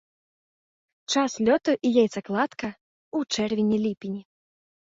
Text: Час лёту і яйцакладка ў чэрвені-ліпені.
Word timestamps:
Час 1.13 1.31
лёту 1.49 1.71
і 1.89 1.93
яйцакладка 2.05 2.69
ў 2.73 3.19
чэрвені-ліпені. 3.37 4.21